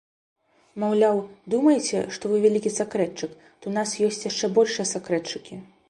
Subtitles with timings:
[0.83, 1.21] Маўляў,
[1.55, 5.65] думаеце, што вы вялікі сакрэтчык, то ў нас ёсць яшчэ большыя сакрэтчыкі.